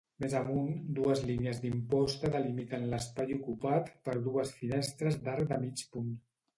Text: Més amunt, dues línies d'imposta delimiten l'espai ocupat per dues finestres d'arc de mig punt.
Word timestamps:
Més 0.23 0.35
amunt, 0.37 0.71
dues 0.99 1.21
línies 1.31 1.59
d'imposta 1.65 2.33
delimiten 2.37 2.89
l'espai 2.95 3.39
ocupat 3.39 3.95
per 4.09 4.19
dues 4.33 4.59
finestres 4.65 5.25
d'arc 5.29 5.51
de 5.57 5.65
mig 5.69 5.91
punt. 5.97 6.15